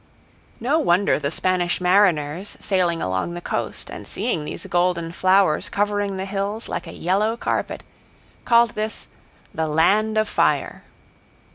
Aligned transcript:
No 0.59 0.79
wonder 0.79 1.19
the 1.19 1.29
Spanish 1.29 1.79
mariners 1.79 2.57
sailing 2.59 3.03
along 3.03 3.35
the 3.35 3.39
coast 3.39 3.91
and 3.91 4.07
seeing 4.07 4.45
these 4.45 4.65
golden 4.65 5.11
flowers 5.11 5.69
covering 5.69 6.17
the 6.17 6.25
hills 6.25 6.67
like 6.67 6.87
a 6.87 6.93
yellow 6.93 7.37
carpet 7.37 7.83
called 8.43 8.71
this 8.71 9.09
"The 9.53 9.67
Land 9.67 10.17
of 10.17 10.27
Fire." 10.27 10.83